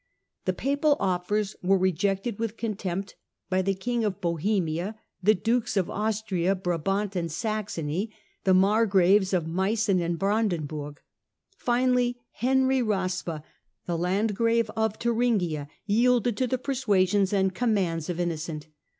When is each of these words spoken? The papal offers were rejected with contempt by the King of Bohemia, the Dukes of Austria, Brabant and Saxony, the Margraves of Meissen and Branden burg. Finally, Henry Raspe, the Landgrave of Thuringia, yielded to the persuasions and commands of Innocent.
The 0.45 0.53
papal 0.53 0.97
offers 0.99 1.55
were 1.61 1.77
rejected 1.77 2.39
with 2.39 2.57
contempt 2.57 3.15
by 3.51 3.61
the 3.61 3.75
King 3.75 4.03
of 4.03 4.19
Bohemia, 4.19 4.95
the 5.21 5.35
Dukes 5.35 5.77
of 5.77 5.91
Austria, 5.91 6.55
Brabant 6.55 7.15
and 7.15 7.31
Saxony, 7.31 8.11
the 8.43 8.55
Margraves 8.55 9.31
of 9.31 9.45
Meissen 9.45 9.99
and 10.01 10.17
Branden 10.17 10.65
burg. 10.65 10.99
Finally, 11.55 12.17
Henry 12.31 12.81
Raspe, 12.81 13.43
the 13.85 13.95
Landgrave 13.95 14.71
of 14.71 14.95
Thuringia, 14.97 15.67
yielded 15.85 16.35
to 16.37 16.47
the 16.47 16.57
persuasions 16.57 17.31
and 17.31 17.53
commands 17.53 18.09
of 18.09 18.19
Innocent. 18.19 18.69